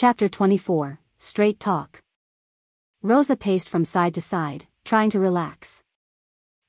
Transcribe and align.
Chapter 0.00 0.28
24 0.28 1.00
Straight 1.18 1.58
Talk. 1.58 2.04
Rosa 3.02 3.34
paced 3.34 3.68
from 3.68 3.84
side 3.84 4.14
to 4.14 4.20
side, 4.20 4.68
trying 4.84 5.10
to 5.10 5.18
relax. 5.18 5.82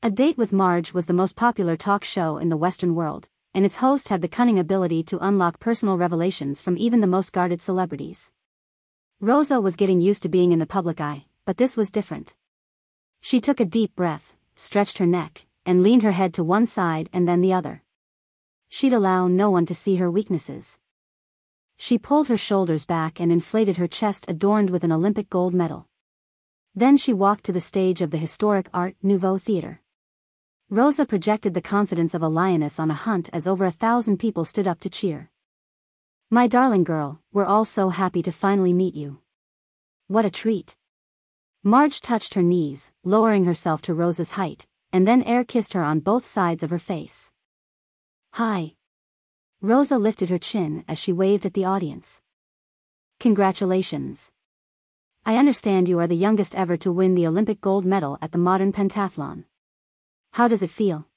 A 0.02 0.10
Date 0.10 0.36
with 0.36 0.52
Marge 0.52 0.96
was 0.96 1.06
the 1.06 1.14
most 1.14 1.36
popular 1.36 1.78
talk 1.78 2.04
show 2.04 2.38
in 2.40 2.50
the 2.50 2.58
Western 2.58 2.96
world, 2.96 3.30
and 3.54 3.68
its 3.68 3.76
host 3.76 4.10
had 4.10 4.24
the 4.24 4.28
cunning 4.28 4.58
ability 4.58 5.04
to 5.04 5.24
unlock 5.24 5.60
personal 5.60 5.96
revelations 5.96 6.60
from 6.60 6.76
even 6.76 7.02
the 7.02 7.06
most 7.06 7.32
guarded 7.32 7.62
celebrities. 7.62 8.32
Rosa 9.22 9.62
was 9.62 9.76
getting 9.76 10.02
used 10.02 10.24
to 10.24 10.28
being 10.28 10.52
in 10.52 10.58
the 10.58 10.66
public 10.66 11.00
eye, 11.00 11.26
but 11.46 11.58
this 11.58 11.78
was 11.78 11.92
different. 11.92 12.34
She 13.22 13.40
took 13.40 13.60
a 13.60 13.64
deep 13.64 13.96
breath, 13.96 14.36
stretched 14.56 14.98
her 14.98 15.06
neck, 15.06 15.46
and 15.68 15.84
leaned 15.84 16.02
her 16.02 16.14
head 16.14 16.34
to 16.34 16.44
one 16.44 16.66
side 16.66 17.12
and 17.14 17.28
then 17.28 17.42
the 17.42 17.54
other. 17.54 17.84
She'd 18.70 18.92
allow 18.92 19.28
no 19.28 19.52
one 19.52 19.68
to 19.68 19.76
see 19.76 19.98
her 19.98 20.10
weaknesses. 20.10 20.80
She 21.82 21.98
pulled 21.98 22.28
her 22.28 22.36
shoulders 22.36 22.86
back 22.86 23.22
and 23.22 23.32
inflated 23.32 23.78
her 23.78 23.88
chest 23.88 24.26
adorned 24.28 24.70
with 24.70 24.84
an 24.84 24.92
Olympic 24.92 25.30
gold 25.30 25.54
medal. 25.54 25.88
Then 26.76 26.98
she 26.98 27.14
walked 27.14 27.46
to 27.46 27.54
the 27.54 27.62
stage 27.62 28.02
of 28.02 28.12
the 28.12 28.18
historic 28.18 28.68
Art 28.74 28.98
Nouveau 29.02 29.38
Theatre. 29.38 29.82
Rosa 30.70 31.06
projected 31.06 31.54
the 31.54 31.62
confidence 31.62 32.14
of 32.14 32.22
a 32.22 32.28
lioness 32.28 32.82
on 32.82 32.92
a 32.92 32.94
hunt 32.94 33.30
as 33.32 33.48
over 33.48 33.64
a 33.64 33.72
thousand 33.72 34.18
people 34.18 34.44
stood 34.44 34.68
up 34.68 34.82
to 34.82 34.90
cheer. 34.90 35.32
My 36.30 36.48
darling 36.48 36.84
girl, 36.84 37.22
we're 37.32 37.46
all 37.46 37.64
so 37.64 37.90
happy 37.90 38.22
to 38.24 38.32
finally 38.34 38.74
meet 38.74 38.94
you. 38.94 39.22
What 40.08 40.26
a 40.26 40.30
treat. 40.30 40.76
Marge 41.64 42.02
touched 42.02 42.34
her 42.34 42.44
knees, 42.44 42.92
lowering 43.06 43.46
herself 43.46 43.82
to 43.84 43.94
Rosa's 43.94 44.32
height, 44.32 44.68
and 44.92 45.08
then 45.08 45.24
air 45.24 45.46
kissed 45.46 45.72
her 45.72 45.84
on 45.84 46.02
both 46.02 46.26
sides 46.26 46.62
of 46.62 46.72
her 46.72 46.78
face. 46.78 47.32
Hi. 48.34 48.76
Rosa 49.62 49.98
lifted 49.98 50.30
her 50.30 50.38
chin 50.38 50.86
as 50.88 50.98
she 50.98 51.12
waved 51.12 51.46
at 51.46 51.54
the 51.54 51.66
audience. 51.66 52.22
Congratulations. 53.20 54.32
I 55.26 55.36
understand 55.36 55.90
you 55.90 56.00
are 56.00 56.08
the 56.08 56.16
youngest 56.16 56.56
ever 56.56 56.78
to 56.78 56.94
win 56.94 57.14
the 57.14 57.28
Olympic 57.28 57.60
gold 57.60 57.84
medal 57.84 58.18
at 58.22 58.32
the 58.32 58.38
modern 58.38 58.72
pentathlon. 58.72 59.44
How 60.32 60.48
does 60.48 60.64
it 60.64 60.72
feel? 60.72 61.08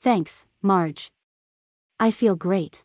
Thanks, 0.00 0.46
Marge. 0.62 1.12
I 2.00 2.10
feel 2.10 2.36
great. 2.36 2.84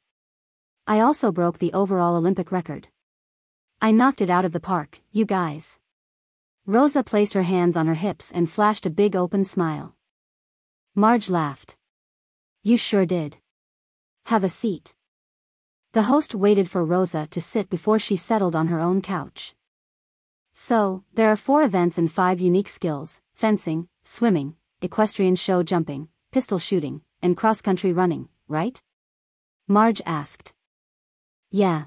I 0.86 1.00
also 1.00 1.32
broke 1.32 1.60
the 1.60 1.72
overall 1.72 2.18
Olympic 2.18 2.52
record. 2.52 2.90
I 3.82 3.92
knocked 3.92 4.22
it 4.22 4.30
out 4.30 4.44
of 4.44 4.52
the 4.52 4.60
park, 4.60 5.00
you 5.14 5.24
guys. 5.24 5.80
Rosa 6.66 7.04
placed 7.04 7.34
her 7.36 7.44
hands 7.44 7.78
on 7.78 7.88
her 7.88 7.96
hips 7.96 8.34
and 8.34 8.52
flashed 8.52 8.86
a 8.86 8.90
big 8.90 9.16
open 9.16 9.46
smile. 9.46 9.96
Marge 10.94 11.30
laughed. 11.30 11.78
You 12.64 12.76
sure 12.76 13.06
did. 13.06 13.38
Have 14.28 14.44
a 14.44 14.50
seat. 14.50 14.94
The 15.94 16.04
host 16.04 16.36
waited 16.36 16.70
for 16.70 16.84
Rosa 16.84 17.28
to 17.32 17.40
sit 17.40 17.70
before 17.70 17.98
she 17.98 18.18
settled 18.18 18.58
on 18.58 18.68
her 18.68 18.78
own 18.78 19.02
couch. 19.02 19.56
So, 20.54 21.06
there 21.14 21.30
are 21.30 21.38
four 21.38 21.64
events 21.64 21.98
and 21.98 22.12
five 22.12 22.42
unique 22.42 22.68
skills 22.68 23.22
fencing, 23.34 23.88
swimming, 24.04 24.58
equestrian 24.82 25.38
show 25.38 25.64
jumping, 25.64 26.10
pistol 26.34 26.60
shooting, 26.60 27.04
and 27.22 27.38
cross 27.38 27.62
country 27.62 27.94
running, 27.94 28.28
right? 28.50 28.84
Marge 29.66 30.02
asked. 30.06 30.54
Yeah. 31.50 31.86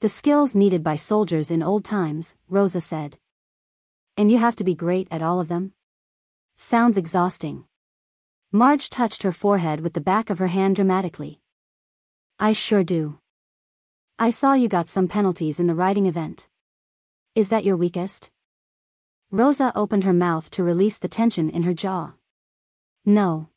The 0.00 0.10
skills 0.10 0.54
needed 0.54 0.82
by 0.82 0.96
soldiers 0.96 1.50
in 1.50 1.62
old 1.62 1.86
times, 1.86 2.34
Rosa 2.50 2.82
said. 2.82 3.16
And 4.14 4.30
you 4.30 4.36
have 4.36 4.56
to 4.56 4.64
be 4.64 4.74
great 4.74 5.08
at 5.10 5.22
all 5.22 5.40
of 5.40 5.48
them? 5.48 5.72
Sounds 6.58 6.98
exhausting. 6.98 7.64
Marge 8.52 8.90
touched 8.90 9.22
her 9.22 9.32
forehead 9.32 9.80
with 9.80 9.94
the 9.94 10.02
back 10.02 10.28
of 10.28 10.38
her 10.38 10.48
hand 10.48 10.76
dramatically. 10.76 11.40
I 12.38 12.52
sure 12.52 12.84
do. 12.84 13.18
I 14.18 14.28
saw 14.28 14.52
you 14.52 14.68
got 14.68 14.90
some 14.90 15.08
penalties 15.08 15.58
in 15.58 15.66
the 15.66 15.74
riding 15.74 16.04
event. 16.04 16.48
Is 17.34 17.48
that 17.48 17.64
your 17.64 17.78
weakest? 17.78 18.30
Rosa 19.30 19.72
opened 19.74 20.04
her 20.04 20.12
mouth 20.12 20.50
to 20.50 20.62
release 20.62 20.98
the 20.98 21.08
tension 21.08 21.48
in 21.48 21.62
her 21.62 21.72
jaw. 21.72 22.12
No. 23.06 23.48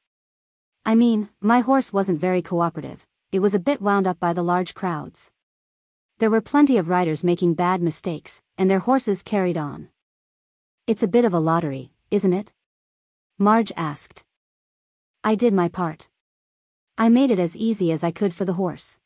I 0.86 0.96
mean, 0.96 1.28
my 1.42 1.60
horse 1.60 1.92
wasn't 1.92 2.22
very 2.22 2.42
cooperative, 2.42 3.06
it 3.34 3.40
was 3.40 3.54
a 3.54 3.60
bit 3.60 3.82
wound 3.82 4.08
up 4.08 4.18
by 4.18 4.32
the 4.32 4.44
large 4.44 4.74
crowds. 4.74 5.30
There 6.20 6.30
were 6.30 6.40
plenty 6.40 6.78
of 6.78 6.88
riders 6.88 7.22
making 7.22 7.56
bad 7.56 7.82
mistakes, 7.82 8.42
and 8.58 8.72
their 8.72 8.80
horses 8.80 9.22
carried 9.22 9.58
on. 9.58 9.90
It's 10.88 11.04
a 11.04 11.08
bit 11.08 11.26
of 11.26 11.34
a 11.34 11.40
lottery, 11.40 11.92
isn't 12.12 12.34
it? 12.34 12.54
Marge 13.38 13.74
asked. 13.76 14.24
I 15.22 15.36
did 15.36 15.54
my 15.54 15.68
part. 15.68 16.08
I 17.02 17.08
made 17.08 17.32
it 17.32 17.40
as 17.40 17.56
easy 17.56 17.94
as 17.94 18.04
I 18.04 18.12
could 18.12 18.34
for 18.34 18.44
the 18.44 18.60
horse. 18.60 19.00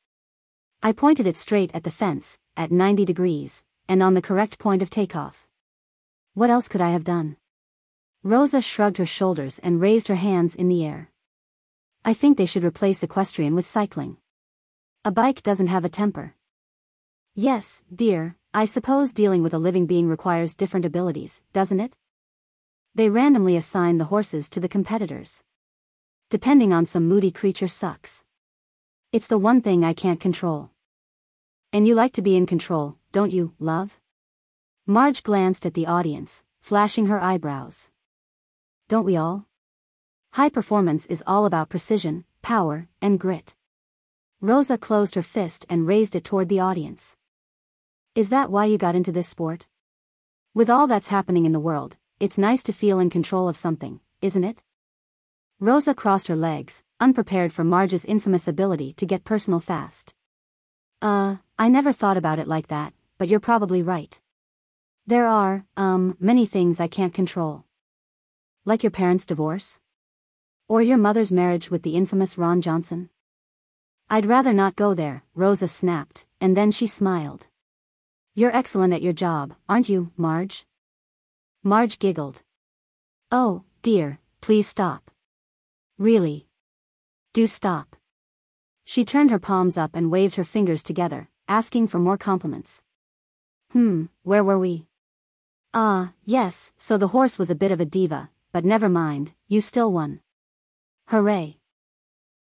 I 0.82 0.94
pointed 0.94 1.28
it 1.28 1.38
straight 1.38 1.70
at 1.76 1.84
the 1.84 1.92
fence, 1.92 2.40
at 2.58 2.72
90 2.72 3.06
degrees, 3.06 3.64
and 3.88 4.02
on 4.02 4.16
the 4.16 4.22
correct 4.22 4.58
point 4.58 4.82
of 4.82 4.90
takeoff. 4.90 5.48
What 6.34 6.50
else 6.50 6.68
could 6.68 6.82
I 6.82 6.90
have 6.90 7.04
done? 7.04 7.38
Rosa 8.24 8.62
shrugged 8.62 8.98
her 8.98 9.06
shoulders 9.06 9.60
and 9.60 9.80
raised 9.80 10.08
her 10.08 10.16
hands 10.16 10.56
in 10.56 10.70
the 10.70 10.84
air. 10.84 11.12
I 12.04 12.16
think 12.16 12.36
they 12.36 12.48
should 12.48 12.64
replace 12.64 13.04
equestrian 13.04 13.54
with 13.54 13.68
cycling. 13.68 14.18
A 15.06 15.12
bike 15.12 15.44
doesn't 15.44 15.68
have 15.68 15.86
a 15.86 15.90
temper. 15.90 16.34
Yes, 17.36 17.84
dear, 17.94 18.38
I 18.56 18.66
suppose 18.66 19.14
dealing 19.14 19.44
with 19.44 19.54
a 19.54 19.60
living 19.60 19.86
being 19.86 20.10
requires 20.10 20.56
different 20.56 20.88
abilities, 20.88 21.44
doesn't 21.54 21.80
it? 21.80 21.94
They 22.96 23.10
randomly 23.10 23.56
assign 23.56 24.00
the 24.00 24.06
horses 24.06 24.50
to 24.50 24.60
the 24.60 24.68
competitors. 24.68 25.44
Depending 26.30 26.74
on 26.74 26.86
some 26.86 27.08
moody 27.08 27.32
creature 27.32 27.68
sucks. 27.68 28.24
It's 29.12 29.28
the 29.28 29.38
one 29.38 29.62
thing 29.62 29.84
I 29.84 29.94
can't 29.94 30.20
control. 30.20 30.72
And 31.72 31.88
you 31.88 31.96
like 31.96 32.14
to 32.14 32.22
be 32.22 32.36
in 32.36 32.46
control, 32.46 32.98
don't 33.12 33.32
you, 33.32 33.54
love? 33.60 34.00
Marge 34.86 35.24
glanced 35.24 35.66
at 35.66 35.74
the 35.74 35.88
audience, 35.88 36.44
flashing 36.62 37.06
her 37.08 37.22
eyebrows. 37.22 37.90
Don't 38.88 39.06
we 39.06 39.16
all? 39.16 39.48
High 40.34 40.50
performance 40.50 41.06
is 41.06 41.24
all 41.28 41.46
about 41.46 41.70
precision, 41.70 42.26
power, 42.42 42.88
and 43.02 43.20
grit. 43.20 43.56
Rosa 44.42 44.78
closed 44.78 45.16
her 45.16 45.24
fist 45.24 45.66
and 45.70 45.88
raised 45.88 46.16
it 46.16 46.24
toward 46.24 46.50
the 46.50 46.60
audience. 46.60 47.16
Is 48.16 48.30
that 48.30 48.52
why 48.52 48.66
you 48.66 48.78
got 48.78 48.96
into 48.96 49.12
this 49.12 49.28
sport? 49.28 49.68
With 50.54 50.70
all 50.70 50.86
that's 50.86 51.08
happening 51.08 51.46
in 51.46 51.52
the 51.52 51.60
world, 51.60 51.96
it's 52.20 52.38
nice 52.38 52.62
to 52.64 52.74
feel 52.74 53.00
in 53.00 53.10
control 53.10 53.48
of 53.48 53.58
something, 53.58 54.02
isn't 54.22 54.44
it? 54.44 54.62
Rosa 55.64 55.94
crossed 55.94 56.28
her 56.28 56.36
legs, 56.36 56.84
unprepared 57.00 57.54
for 57.54 57.64
Marge's 57.64 58.04
infamous 58.04 58.50
ability 58.50 58.92
to 58.96 59.06
get 59.06 59.24
personal 59.24 59.62
fast. 59.62 60.14
Uh, 61.02 61.38
I 61.58 61.70
never 61.70 61.94
thought 61.94 62.18
about 62.18 62.38
it 62.38 62.50
like 62.50 62.68
that, 62.68 62.92
but 63.18 63.30
you're 63.30 63.40
probably 63.40 63.82
right. 63.82 64.20
There 65.08 65.26
are, 65.26 65.64
um, 65.78 66.18
many 66.20 66.46
things 66.46 66.82
I 66.82 66.90
can't 66.90 67.14
control. 67.14 67.64
Like 68.66 68.84
your 68.84 68.92
parents' 68.92 69.26
divorce? 69.26 69.80
Or 70.68 70.82
your 70.82 70.98
mother's 70.98 71.32
marriage 71.32 71.72
with 71.72 71.84
the 71.84 71.96
infamous 71.96 72.38
Ron 72.38 72.60
Johnson? 72.60 73.10
I'd 74.10 74.26
rather 74.26 74.52
not 74.52 74.76
go 74.76 74.94
there, 74.94 75.24
Rosa 75.34 75.70
snapped, 75.70 76.26
and 76.42 76.58
then 76.58 76.72
she 76.72 76.88
smiled. 76.88 77.48
You're 78.36 78.54
excellent 78.54 78.92
at 78.94 79.02
your 79.02 79.14
job, 79.14 79.56
aren't 79.70 79.88
you, 79.88 80.12
Marge? 80.18 80.66
Marge 81.64 82.00
giggled. 82.00 82.44
Oh, 83.32 83.64
dear, 83.82 84.20
please 84.42 84.68
stop. 84.68 85.10
Really? 85.98 86.48
Do 87.34 87.46
stop. 87.48 87.96
She 88.84 89.06
turned 89.06 89.32
her 89.32 89.40
palms 89.40 89.78
up 89.78 89.92
and 89.96 90.12
waved 90.12 90.36
her 90.36 90.44
fingers 90.44 90.84
together, 90.84 91.30
asking 91.48 91.88
for 91.88 92.00
more 92.00 92.18
compliments. 92.18 92.82
Hmm, 93.72 94.06
where 94.24 94.44
were 94.44 94.60
we? 94.60 94.88
Ah, 95.74 96.14
yes, 96.24 96.74
so 96.78 96.98
the 96.98 97.10
horse 97.10 97.40
was 97.40 97.50
a 97.50 97.56
bit 97.56 97.72
of 97.72 97.80
a 97.80 97.86
diva, 97.86 98.30
but 98.52 98.66
never 98.66 98.90
mind, 98.90 99.32
you 99.48 99.62
still 99.62 99.92
won. 99.92 100.20
Hooray. 101.08 101.58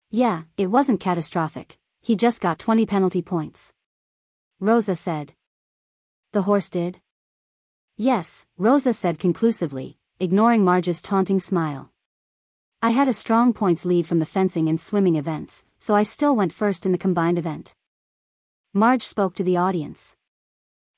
Yeah, 0.10 0.44
it 0.58 0.68
wasn't 0.68 1.00
catastrophic, 1.00 1.78
he 2.02 2.16
just 2.16 2.40
got 2.40 2.60
20 2.60 2.86
penalty 2.86 3.22
points. 3.22 3.74
Rosa 4.60 4.96
said. 4.96 5.34
The 6.32 6.44
horse 6.44 6.70
did? 6.70 7.02
Yes, 7.98 8.46
Rosa 8.58 8.94
said 8.94 9.20
conclusively, 9.20 9.98
ignoring 10.20 10.64
Marge's 10.64 11.02
taunting 11.02 11.40
smile. 11.40 11.92
I 12.80 12.92
had 12.92 13.08
a 13.08 13.14
strong 13.14 13.54
points 13.54 13.86
lead 13.86 14.06
from 14.06 14.20
the 14.20 14.26
fencing 14.26 14.70
and 14.70 14.80
swimming 14.80 15.16
events, 15.16 15.64
so 15.80 15.96
I 15.96 16.04
still 16.04 16.36
went 16.36 16.54
first 16.54 16.86
in 16.86 16.92
the 16.92 17.00
combined 17.00 17.40
event. 17.40 17.74
Marge 18.72 19.02
spoke 19.02 19.34
to 19.36 19.44
the 19.44 19.58
audience. 19.58 20.16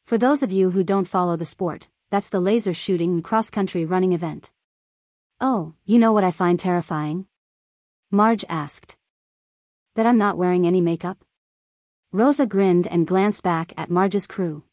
For 0.06 0.18
those 0.18 0.44
of 0.44 0.52
you 0.52 0.72
who 0.72 0.84
don't 0.84 1.08
follow 1.08 1.38
the 1.38 1.46
sport, 1.46 1.88
that's 2.10 2.28
the 2.28 2.42
laser 2.42 2.74
shooting 2.74 3.14
and 3.14 3.24
cross-country 3.24 3.86
running 3.86 4.12
event. 4.12 4.52
Oh, 5.40 5.74
you 5.86 6.00
know 6.00 6.12
what 6.12 6.26
I 6.26 6.32
find 6.32 6.60
terrifying? 6.60 7.28
Marge 8.12 8.44
asked. 8.50 8.98
That 9.96 10.06
I'm 10.06 10.18
not 10.18 10.38
wearing 10.38 10.68
any 10.68 10.82
makeup? 10.82 11.24
Rosa 12.12 12.46
grinned 12.46 12.88
and 12.88 13.08
glanced 13.08 13.42
back 13.42 13.72
at 13.78 13.90
Marge's 13.90 14.28
crew. 14.28 14.64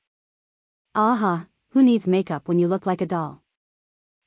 Aha, 0.97 1.47
who 1.71 1.85
needs 1.85 2.09
makeup 2.09 2.49
when 2.49 2.59
you 2.59 2.67
look 2.67 2.85
like 2.85 3.01
a 3.01 3.07
doll? 3.07 3.43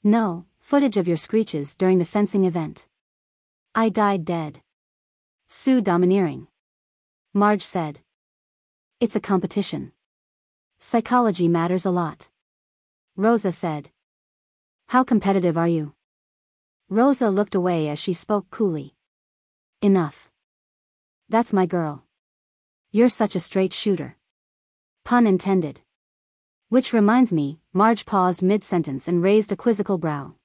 No, 0.01 0.45
footage 0.59 0.97
of 0.97 1.07
your 1.07 1.17
screeches 1.17 1.75
during 1.75 1.97
the 1.97 2.06
fencing 2.06 2.45
event. 2.45 2.88
I 3.73 3.89
died 3.89 4.25
dead. 4.25 4.61
Sue 5.47 5.81
domineering. 5.81 6.47
Marge 7.33 7.63
said. 7.63 8.00
It's 9.00 9.15
a 9.15 9.19
competition. 9.19 9.91
Psychology 10.79 11.47
matters 11.47 11.85
a 11.85 11.91
lot. 11.91 12.29
Rosa 13.15 13.51
said. 13.51 13.91
How 14.88 15.03
competitive 15.03 15.57
are 15.57 15.67
you? 15.67 15.94
Rosa 16.89 17.29
looked 17.29 17.53
away 17.53 17.88
as 17.89 18.00
she 18.00 18.13
spoke 18.13 18.50
coolly. 18.50 18.95
Enough. 19.81 20.29
That's 21.29 21.53
my 21.53 21.65
girl. 21.65 22.05
You're 22.91 23.09
such 23.09 23.35
a 23.35 23.39
straight 23.39 23.73
shooter. 23.73 24.17
Pun 25.05 25.27
intended. 25.27 25.81
Which 26.69 26.94
reminds 26.94 27.31
me, 27.31 27.59
Marge 27.73 28.05
paused 28.05 28.41
mid-sentence 28.41 29.07
and 29.07 29.21
raised 29.21 29.51
a 29.51 29.55
quizzical 29.55 30.00
brow. 30.00 30.35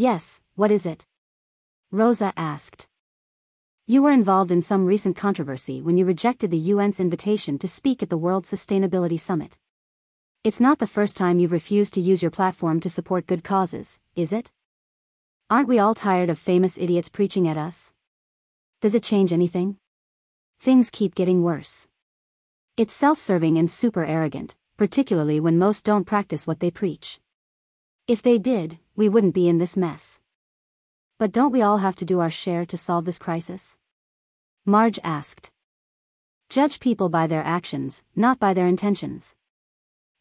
Yes, 0.00 0.40
what 0.54 0.70
is 0.70 0.86
it? 0.86 1.06
Rosa 1.90 2.32
asked. 2.36 2.86
You 3.84 4.00
were 4.00 4.12
involved 4.12 4.52
in 4.52 4.62
some 4.62 4.86
recent 4.86 5.16
controversy 5.16 5.82
when 5.82 5.96
you 5.96 6.04
rejected 6.04 6.52
the 6.52 6.70
UN's 6.70 7.00
invitation 7.00 7.58
to 7.58 7.66
speak 7.66 8.00
at 8.00 8.08
the 8.08 8.16
World 8.16 8.44
Sustainability 8.44 9.18
Summit. 9.18 9.58
It's 10.44 10.60
not 10.60 10.78
the 10.78 10.86
first 10.86 11.16
time 11.16 11.40
you've 11.40 11.50
refused 11.50 11.94
to 11.94 12.00
use 12.00 12.22
your 12.22 12.30
platform 12.30 12.78
to 12.78 12.88
support 12.88 13.26
good 13.26 13.42
causes, 13.42 13.98
is 14.14 14.32
it? 14.32 14.52
Aren't 15.50 15.66
we 15.66 15.80
all 15.80 15.96
tired 15.96 16.30
of 16.30 16.38
famous 16.38 16.78
idiots 16.78 17.08
preaching 17.08 17.48
at 17.48 17.56
us? 17.56 17.92
Does 18.80 18.94
it 18.94 19.02
change 19.02 19.32
anything? 19.32 19.78
Things 20.60 20.90
keep 20.90 21.16
getting 21.16 21.42
worse. 21.42 21.88
It's 22.76 22.94
self-serving 22.94 23.58
and 23.58 23.68
super 23.68 24.04
arrogant, 24.04 24.54
particularly 24.76 25.40
when 25.40 25.58
most 25.58 25.84
don't 25.84 26.04
practice 26.04 26.46
what 26.46 26.60
they 26.60 26.70
preach. 26.70 27.18
If 28.08 28.22
they 28.22 28.38
did, 28.38 28.78
we 28.96 29.10
wouldn't 29.10 29.34
be 29.34 29.48
in 29.48 29.58
this 29.58 29.76
mess. 29.76 30.18
But 31.18 31.30
don't 31.30 31.52
we 31.52 31.60
all 31.60 31.76
have 31.78 31.94
to 31.96 32.06
do 32.06 32.20
our 32.20 32.30
share 32.30 32.64
to 32.64 32.76
solve 32.78 33.04
this 33.04 33.18
crisis? 33.18 33.76
Marge 34.64 34.98
asked. 35.04 35.50
Judge 36.48 36.80
people 36.80 37.10
by 37.10 37.26
their 37.26 37.44
actions, 37.44 38.02
not 38.16 38.38
by 38.38 38.54
their 38.54 38.66
intentions. 38.66 39.36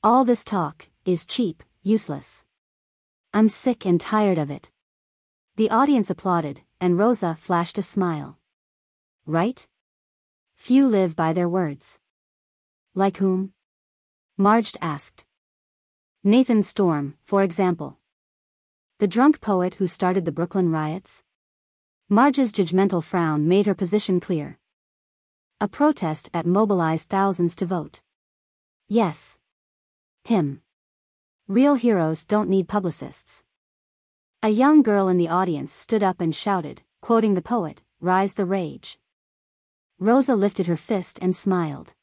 All 0.03 0.25
this 0.25 0.43
talk 0.43 0.89
is 1.05 1.25
cheap, 1.25 1.63
useless. 1.81 2.43
I'm 3.33 3.47
sick 3.47 3.85
and 3.85 4.01
tired 4.01 4.37
of 4.37 4.51
it. 4.51 4.69
The 5.55 5.69
audience 5.69 6.09
applauded, 6.09 6.63
and 6.81 6.97
Rosa 6.97 7.35
flashed 7.39 7.77
a 7.77 7.81
smile. 7.81 8.37
Right? 9.25 9.65
Few 10.55 10.89
live 10.89 11.15
by 11.15 11.31
their 11.31 11.47
words. 11.47 11.99
Like 12.93 13.17
whom? 13.17 13.53
Marge 14.37 14.75
asked. 14.81 15.26
Nathan 16.23 16.63
Storm, 16.63 17.15
for 17.23 17.43
example. 17.43 17.99
The 18.99 19.07
drunk 19.07 19.39
poet 19.39 19.75
who 19.75 19.87
started 19.87 20.25
the 20.25 20.31
Brooklyn 20.31 20.71
riots? 20.71 21.23
Marge's 22.09 22.51
judgmental 22.51 23.03
frown 23.03 23.47
made 23.47 23.65
her 23.65 23.75
position 23.75 24.19
clear. 24.19 24.57
A 25.61 25.67
protest 25.67 26.31
that 26.31 26.45
mobilized 26.45 27.09
thousands 27.09 27.55
to 27.57 27.65
vote. 27.65 28.01
Yes. 28.87 29.37
Him. 30.23 30.61
Real 31.47 31.75
heroes 31.75 32.25
don't 32.25 32.49
need 32.49 32.67
publicists. 32.67 33.43
A 34.41 34.49
young 34.49 34.81
girl 34.81 35.07
in 35.07 35.17
the 35.17 35.29
audience 35.29 35.73
stood 35.73 36.03
up 36.03 36.19
and 36.19 36.33
shouted, 36.33 36.81
quoting 37.01 37.35
the 37.35 37.41
poet, 37.41 37.81
Rise 37.99 38.33
the 38.33 38.45
Rage. 38.45 38.99
Rosa 39.99 40.35
lifted 40.35 40.67
her 40.67 40.77
fist 40.77 41.19
and 41.21 41.35
smiled. 41.35 41.93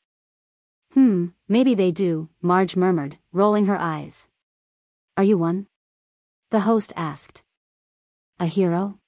Hmm, 0.94 1.26
maybe 1.48 1.74
they 1.74 1.90
do, 1.90 2.28
Marge 2.40 2.76
murmured, 2.76 3.18
rolling 3.32 3.66
her 3.66 3.76
eyes. 3.76 4.28
Are 5.16 5.24
you 5.24 5.36
one? 5.36 5.66
The 6.50 6.60
host 6.60 6.92
asked. 6.94 7.42
A 8.38 8.46
hero? 8.46 9.00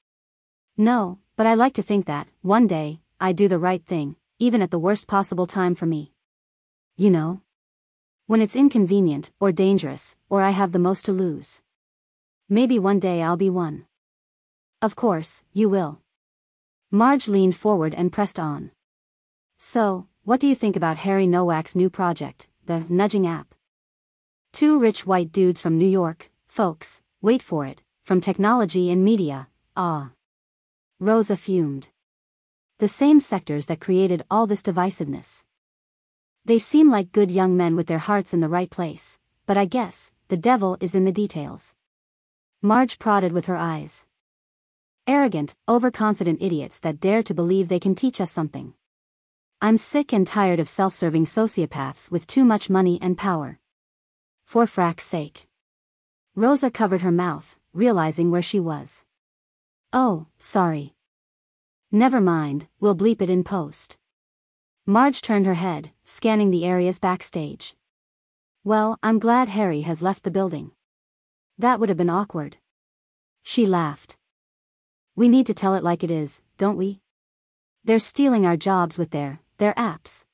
No, 0.76 1.20
but 1.36 1.46
I 1.46 1.54
like 1.54 1.74
to 1.74 1.82
think 1.82 2.06
that, 2.06 2.26
one 2.42 2.66
day, 2.66 2.98
I 3.20 3.32
do 3.32 3.46
the 3.46 3.60
right 3.60 3.84
thing, 3.86 4.16
even 4.40 4.62
at 4.62 4.72
the 4.72 4.80
worst 4.80 5.06
possible 5.06 5.46
time 5.46 5.76
for 5.76 5.86
me. 5.86 6.10
You 6.96 7.10
know? 7.10 7.42
When 8.26 8.42
it's 8.42 8.56
inconvenient, 8.56 9.30
or 9.38 9.52
dangerous, 9.52 10.16
or 10.28 10.42
I 10.42 10.50
have 10.50 10.72
the 10.72 10.80
most 10.80 11.04
to 11.04 11.12
lose. 11.12 11.62
Maybe 12.48 12.80
one 12.80 12.98
day 12.98 13.22
I'll 13.22 13.36
be 13.36 13.50
one. 13.50 13.86
Of 14.82 14.96
course, 14.96 15.44
you 15.52 15.68
will. 15.68 16.00
Marge 16.90 17.28
leaned 17.28 17.54
forward 17.54 17.94
and 17.94 18.12
pressed 18.12 18.40
on. 18.40 18.72
So, 19.58 20.08
what 20.26 20.40
do 20.40 20.48
you 20.48 20.56
think 20.56 20.74
about 20.74 20.96
Harry 20.96 21.24
Nowak's 21.24 21.76
new 21.76 21.88
project, 21.88 22.48
the 22.66 22.84
Nudging 22.88 23.28
app? 23.28 23.54
Two 24.52 24.76
rich 24.76 25.06
white 25.06 25.30
dudes 25.30 25.60
from 25.60 25.78
New 25.78 25.86
York, 25.86 26.30
folks, 26.48 27.00
Wait 27.22 27.40
for 27.40 27.64
it, 27.64 27.80
from 28.02 28.20
technology 28.20 28.90
and 28.90 29.04
media, 29.04 29.46
ah. 29.76 30.10
Rosa 30.98 31.36
fumed. 31.36 31.90
The 32.78 32.88
same 32.88 33.20
sectors 33.20 33.66
that 33.66 33.80
created 33.80 34.24
all 34.28 34.48
this 34.48 34.62
divisiveness. 34.62 35.44
They 36.44 36.58
seem 36.58 36.90
like 36.90 37.12
good 37.12 37.30
young 37.30 37.56
men 37.56 37.76
with 37.76 37.86
their 37.86 37.98
hearts 37.98 38.34
in 38.34 38.40
the 38.40 38.48
right 38.48 38.68
place, 38.68 39.20
but 39.46 39.56
I 39.56 39.64
guess, 39.64 40.10
the 40.26 40.36
devil 40.36 40.76
is 40.80 40.96
in 40.96 41.04
the 41.04 41.12
details. 41.12 41.76
Marge 42.62 42.98
prodded 42.98 43.30
with 43.30 43.46
her 43.46 43.56
eyes. 43.56 44.06
Arrogant, 45.06 45.54
overconfident 45.68 46.42
idiots 46.42 46.80
that 46.80 46.98
dare 46.98 47.22
to 47.22 47.32
believe 47.32 47.68
they 47.68 47.78
can 47.78 47.94
teach 47.94 48.20
us 48.20 48.32
something. 48.32 48.74
I'm 49.58 49.78
sick 49.78 50.12
and 50.12 50.26
tired 50.26 50.60
of 50.60 50.68
self-serving 50.68 51.24
sociopaths 51.24 52.10
with 52.10 52.26
too 52.26 52.44
much 52.44 52.68
money 52.68 52.98
and 53.00 53.16
power. 53.16 53.58
For 54.44 54.66
frack's 54.66 55.04
sake. 55.04 55.48
Rosa 56.34 56.70
covered 56.70 57.00
her 57.00 57.10
mouth, 57.10 57.56
realizing 57.72 58.30
where 58.30 58.42
she 58.42 58.60
was. 58.60 59.06
Oh, 59.94 60.26
sorry. 60.38 60.94
Never 61.90 62.20
mind, 62.20 62.66
we'll 62.80 62.94
bleep 62.94 63.22
it 63.22 63.30
in 63.30 63.44
post. 63.44 63.96
Marge 64.84 65.22
turned 65.22 65.46
her 65.46 65.54
head, 65.54 65.90
scanning 66.04 66.50
the 66.50 66.66
areas 66.66 66.98
backstage. 66.98 67.74
Well, 68.62 68.98
I'm 69.02 69.18
glad 69.18 69.48
Harry 69.48 69.80
has 69.82 70.02
left 70.02 70.22
the 70.22 70.30
building. 70.30 70.72
That 71.56 71.80
would 71.80 71.88
have 71.88 71.96
been 71.96 72.10
awkward. 72.10 72.58
She 73.42 73.64
laughed. 73.64 74.18
We 75.14 75.30
need 75.30 75.46
to 75.46 75.54
tell 75.54 75.74
it 75.74 75.82
like 75.82 76.04
it 76.04 76.10
is, 76.10 76.42
don't 76.58 76.76
we? 76.76 77.00
They're 77.84 77.98
stealing 77.98 78.44
our 78.44 78.58
jobs 78.58 78.98
with 78.98 79.12
their, 79.12 79.40
their 79.58 79.74
apps. 79.74 80.24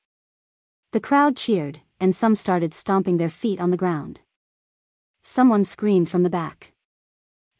The 0.91 0.99
crowd 0.99 1.35
cheered, 1.35 1.81
and 1.99 2.15
some 2.15 2.35
started 2.35 2.73
stomping 2.73 3.17
their 3.17 3.29
feet 3.29 3.59
on 3.59 3.71
the 3.71 3.77
ground. 3.77 4.19
Someone 5.23 5.63
screamed 5.63 6.09
from 6.09 6.23
the 6.23 6.29
back. 6.29 6.73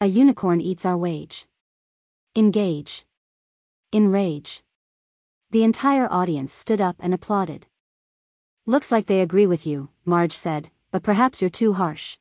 A 0.00 0.06
unicorn 0.06 0.60
eats 0.60 0.84
our 0.84 0.96
wage. 0.96 1.46
Engage. 2.36 3.06
Enrage. 3.92 4.62
The 5.50 5.62
entire 5.62 6.06
audience 6.12 6.52
stood 6.52 6.80
up 6.80 6.96
and 6.98 7.14
applauded. 7.14 7.66
Looks 8.66 8.90
like 8.90 9.06
they 9.06 9.20
agree 9.20 9.46
with 9.46 9.66
you, 9.66 9.90
Marge 10.04 10.32
said, 10.32 10.70
but 10.90 11.02
perhaps 11.02 11.40
you're 11.40 11.50
too 11.50 11.74
harsh. 11.74 12.18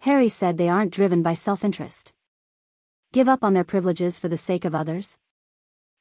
Harry 0.00 0.28
said 0.28 0.58
they 0.58 0.68
aren't 0.68 0.92
driven 0.92 1.22
by 1.22 1.34
self-interest. 1.34 2.12
Give 3.12 3.28
up 3.28 3.44
on 3.44 3.54
their 3.54 3.64
privileges 3.64 4.18
for 4.18 4.28
the 4.28 4.38
sake 4.38 4.64
of 4.64 4.74
others? 4.74 5.18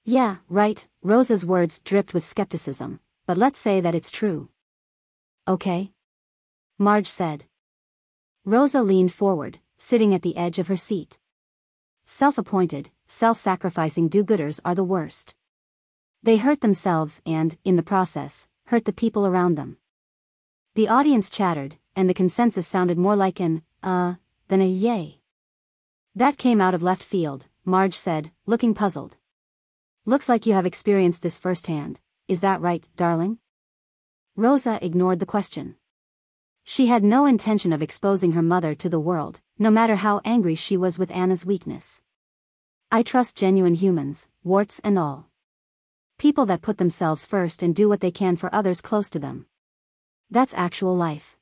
Yeah, 0.05 0.37
right, 0.49 0.87
Rosa's 1.03 1.45
words 1.45 1.79
dripped 1.81 2.13
with 2.13 2.25
skepticism, 2.25 2.99
but 3.27 3.37
let's 3.37 3.59
say 3.59 3.81
that 3.81 3.95
it's 3.95 4.11
true. 4.11 4.49
Okay? 5.47 5.91
Marge 6.77 7.07
said. 7.07 7.45
Rosa 8.45 8.81
leaned 8.81 9.13
forward, 9.13 9.59
sitting 9.77 10.13
at 10.13 10.21
the 10.21 10.37
edge 10.37 10.57
of 10.57 10.67
her 10.67 10.77
seat. 10.77 11.19
Self-appointed, 12.05 12.89
self-sacrificing 13.07 14.09
do-gooders 14.09 14.59
are 14.65 14.75
the 14.75 14.83
worst. 14.83 15.35
They 16.23 16.37
hurt 16.37 16.61
themselves 16.61 17.21
and, 17.25 17.57
in 17.63 17.75
the 17.75 17.83
process, 17.83 18.47
hurt 18.65 18.85
the 18.85 18.93
people 18.93 19.27
around 19.27 19.55
them. 19.55 19.77
The 20.75 20.87
audience 20.87 21.29
chattered, 21.29 21.77
and 21.95 22.09
the 22.09 22.13
consensus 22.13 22.67
sounded 22.67 22.97
more 22.97 23.15
like 23.15 23.39
an, 23.39 23.61
uh, 23.83 24.15
than 24.47 24.61
a 24.61 24.67
yay. 24.67 25.21
That 26.15 26.37
came 26.37 26.59
out 26.59 26.73
of 26.73 26.81
left 26.81 27.03
field, 27.03 27.45
Marge 27.63 27.93
said, 27.93 28.31
looking 28.45 28.73
puzzled. 28.73 29.17
Looks 30.09 30.27
like 30.27 30.47
you 30.47 30.53
have 30.53 30.65
experienced 30.65 31.21
this 31.21 31.37
firsthand, 31.37 31.99
is 32.27 32.39
that 32.39 32.61
right, 32.61 32.83
darling? 32.95 33.37
Rosa 34.35 34.83
ignored 34.83 35.19
the 35.19 35.27
question. 35.27 35.75
She 36.63 36.87
had 36.87 37.03
no 37.03 37.27
intention 37.27 37.71
of 37.71 37.83
exposing 37.83 38.31
her 38.31 38.41
mother 38.41 38.73
to 38.73 38.89
the 38.89 38.99
world, 38.99 39.39
no 39.59 39.69
matter 39.69 39.97
how 39.97 40.19
angry 40.25 40.55
she 40.55 40.75
was 40.75 40.97
with 40.97 41.11
Anna's 41.11 41.45
weakness. 41.45 42.01
I 42.91 43.03
trust 43.03 43.37
genuine 43.37 43.75
humans, 43.75 44.27
warts 44.43 44.81
and 44.83 44.97
all. 44.97 45.27
People 46.17 46.47
that 46.47 46.63
put 46.63 46.79
themselves 46.79 47.27
first 47.27 47.61
and 47.61 47.75
do 47.75 47.87
what 47.87 47.99
they 47.99 48.09
can 48.09 48.35
for 48.35 48.49
others 48.51 48.81
close 48.81 49.11
to 49.11 49.19
them. 49.19 49.45
That's 50.31 50.55
actual 50.55 50.97
life. 50.97 51.37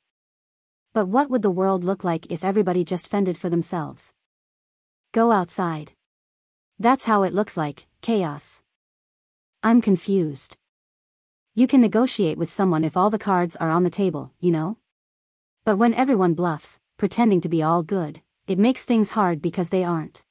But 0.92 1.08
what 1.08 1.30
would 1.30 1.40
the 1.40 1.50
world 1.50 1.84
look 1.84 2.04
like 2.04 2.26
if 2.30 2.44
everybody 2.44 2.84
just 2.84 3.08
fended 3.08 3.38
for 3.38 3.48
themselves? 3.48 4.12
Go 5.12 5.32
outside. 5.32 5.92
That's 6.80 7.04
how 7.04 7.24
it 7.24 7.34
looks 7.34 7.56
like, 7.56 7.86
chaos. 8.02 8.62
I'm 9.64 9.80
confused. 9.80 10.56
You 11.56 11.66
can 11.66 11.80
negotiate 11.80 12.38
with 12.38 12.52
someone 12.52 12.84
if 12.84 12.96
all 12.96 13.10
the 13.10 13.18
cards 13.18 13.56
are 13.56 13.70
on 13.70 13.82
the 13.82 13.90
table, 13.90 14.32
you 14.38 14.52
know? 14.52 14.76
But 15.64 15.76
when 15.76 15.92
everyone 15.92 16.34
bluffs, 16.34 16.78
pretending 16.96 17.40
to 17.40 17.48
be 17.48 17.64
all 17.64 17.82
good, 17.82 18.22
it 18.46 18.60
makes 18.60 18.84
things 18.84 19.10
hard 19.10 19.42
because 19.42 19.70
they 19.70 19.82
aren't. 19.82 20.22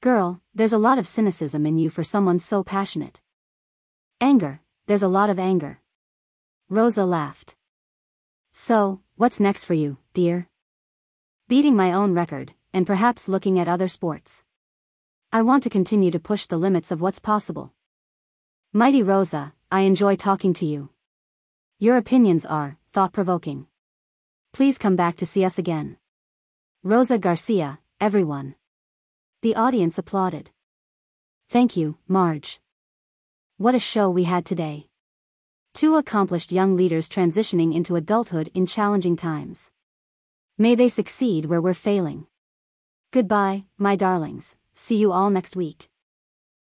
Girl, 0.00 0.40
there's 0.54 0.72
a 0.72 0.78
lot 0.78 0.96
of 0.96 1.08
cynicism 1.08 1.66
in 1.66 1.76
you 1.76 1.90
for 1.90 2.04
someone 2.04 2.38
so 2.38 2.62
passionate. 2.62 3.20
Anger, 4.20 4.60
there's 4.86 5.02
a 5.02 5.08
lot 5.08 5.28
of 5.28 5.40
anger. 5.40 5.80
Rosa 6.68 7.04
laughed. 7.04 7.56
So, 8.52 9.00
what's 9.16 9.40
next 9.40 9.64
for 9.64 9.74
you, 9.74 9.96
dear? 10.12 10.48
Beating 11.48 11.74
my 11.74 11.92
own 11.92 12.14
record, 12.14 12.54
and 12.72 12.86
perhaps 12.86 13.28
looking 13.28 13.58
at 13.58 13.66
other 13.66 13.88
sports. 13.88 14.44
I 15.30 15.42
want 15.42 15.62
to 15.64 15.70
continue 15.70 16.10
to 16.12 16.18
push 16.18 16.46
the 16.46 16.56
limits 16.56 16.90
of 16.90 17.02
what's 17.02 17.18
possible. 17.18 17.74
Mighty 18.72 19.02
Rosa, 19.02 19.52
I 19.70 19.80
enjoy 19.80 20.16
talking 20.16 20.54
to 20.54 20.64
you. 20.64 20.88
Your 21.78 21.98
opinions 21.98 22.46
are 22.46 22.78
thought 22.94 23.12
provoking. 23.12 23.66
Please 24.54 24.78
come 24.78 24.96
back 24.96 25.16
to 25.16 25.26
see 25.26 25.44
us 25.44 25.58
again. 25.58 25.98
Rosa 26.82 27.18
Garcia, 27.18 27.78
everyone. 28.00 28.54
The 29.42 29.54
audience 29.54 29.98
applauded. 29.98 30.48
Thank 31.50 31.76
you, 31.76 31.98
Marge. 32.08 32.60
What 33.58 33.74
a 33.74 33.78
show 33.78 34.08
we 34.08 34.24
had 34.24 34.46
today. 34.46 34.88
Two 35.74 35.96
accomplished 35.96 36.52
young 36.52 36.74
leaders 36.74 37.06
transitioning 37.06 37.74
into 37.74 37.96
adulthood 37.96 38.50
in 38.54 38.64
challenging 38.64 39.14
times. 39.14 39.70
May 40.56 40.74
they 40.74 40.88
succeed 40.88 41.44
where 41.44 41.60
we're 41.60 41.74
failing. 41.74 42.26
Goodbye, 43.10 43.64
my 43.76 43.94
darlings. 43.94 44.56
See 44.80 44.94
you 44.94 45.12
all 45.12 45.28
next 45.28 45.56
week. 45.56 45.90